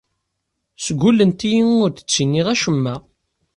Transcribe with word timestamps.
Sgullent-iyi 0.85 1.63
ur 1.83 1.89
d-ttiniɣ 1.91 2.47
acemma. 2.53 2.95